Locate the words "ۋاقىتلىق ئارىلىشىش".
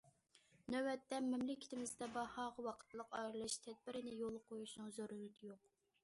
2.67-3.57